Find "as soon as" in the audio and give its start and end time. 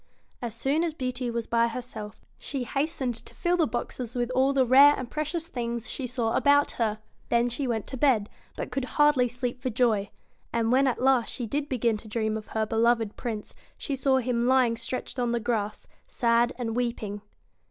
0.41-0.95